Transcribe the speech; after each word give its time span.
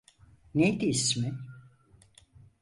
Neydi 0.55 0.85
ismi? 0.85 1.37